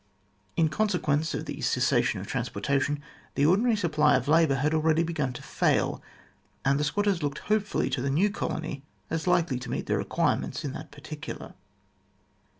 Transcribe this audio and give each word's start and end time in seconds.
In 0.57 0.67
consequence 0.67 1.35
of 1.35 1.45
the 1.45 1.61
cessation 1.61 2.19
of 2.19 2.25
transportation, 2.25 3.03
the 3.35 3.45
ordinary 3.45 3.75
supply 3.75 4.15
of 4.15 4.27
labour 4.27 4.55
had 4.55 4.73
already 4.73 5.03
begun 5.03 5.31
to 5.33 5.43
fail, 5.43 6.01
and 6.65 6.79
the 6.79 6.83
squatters 6.83 7.21
looked 7.21 7.37
hopefully 7.53 7.87
to 7.91 8.01
the 8.01 8.09
new 8.09 8.31
colony 8.31 8.81
as 9.11 9.27
likely 9.27 9.59
to 9.59 9.69
meet 9.69 9.85
their 9.85 9.99
requirements 9.99 10.63
in 10.65 10.73
that 10.73 10.89
particular. 10.89 11.53